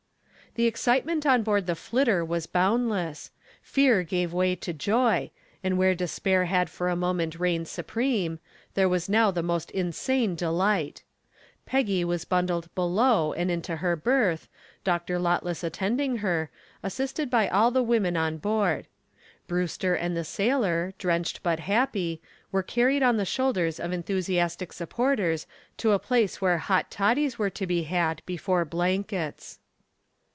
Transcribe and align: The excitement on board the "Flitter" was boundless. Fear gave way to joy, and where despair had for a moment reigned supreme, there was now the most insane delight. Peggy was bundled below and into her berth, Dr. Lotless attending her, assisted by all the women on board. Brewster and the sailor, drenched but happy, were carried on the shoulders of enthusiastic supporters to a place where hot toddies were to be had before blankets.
The 0.55 0.65
excitement 0.67 1.25
on 1.25 1.43
board 1.43 1.65
the 1.65 1.75
"Flitter" 1.77 2.25
was 2.25 2.45
boundless. 2.45 3.31
Fear 3.61 4.03
gave 4.03 4.33
way 4.33 4.53
to 4.57 4.73
joy, 4.73 5.31
and 5.63 5.77
where 5.77 5.95
despair 5.95 6.43
had 6.43 6.69
for 6.69 6.89
a 6.89 6.95
moment 6.97 7.39
reigned 7.39 7.69
supreme, 7.69 8.37
there 8.73 8.89
was 8.89 9.07
now 9.07 9.31
the 9.31 9.41
most 9.41 9.71
insane 9.71 10.35
delight. 10.35 11.03
Peggy 11.65 12.03
was 12.03 12.25
bundled 12.25 12.67
below 12.75 13.31
and 13.31 13.49
into 13.49 13.77
her 13.77 13.95
berth, 13.95 14.49
Dr. 14.83 15.17
Lotless 15.19 15.63
attending 15.63 16.17
her, 16.17 16.49
assisted 16.83 17.29
by 17.29 17.47
all 17.47 17.71
the 17.71 17.81
women 17.81 18.17
on 18.17 18.35
board. 18.37 18.87
Brewster 19.47 19.95
and 19.95 20.17
the 20.17 20.25
sailor, 20.25 20.93
drenched 20.97 21.41
but 21.43 21.61
happy, 21.61 22.21
were 22.51 22.61
carried 22.61 23.03
on 23.03 23.15
the 23.15 23.23
shoulders 23.23 23.79
of 23.79 23.93
enthusiastic 23.93 24.73
supporters 24.73 25.47
to 25.77 25.91
a 25.93 25.97
place 25.97 26.41
where 26.41 26.57
hot 26.57 26.91
toddies 26.91 27.39
were 27.39 27.49
to 27.51 27.65
be 27.65 27.83
had 27.83 28.21
before 28.25 28.65
blankets. 28.65 29.59